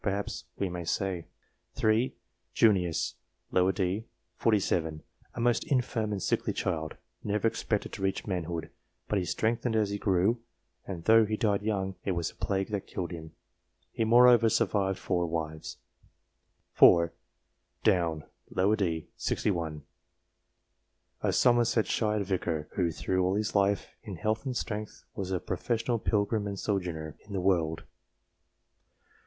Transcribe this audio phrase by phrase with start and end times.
[0.03, 1.27] Perhaps we may say
[1.75, 2.15] 3.
[2.55, 3.13] Junius,
[3.53, 3.59] d.
[3.71, 4.03] set.
[4.37, 5.03] 47,
[5.35, 8.71] a most infirm and sickly child, never expected to reach manhood,
[9.07, 10.39] but he strengthened as he grew,
[10.87, 13.33] and though he died young, it was the plague that killed him;
[13.91, 15.77] he more over survived four wives.
[16.73, 17.13] 4.
[17.83, 19.07] Downe, d.
[19.17, 19.21] set.
[19.37, 19.83] 61,
[21.21, 25.39] a Somerset shire vicar, who through all his life," in health and strength, was a
[25.39, 27.83] professed pilgrim and sojourner" in the world.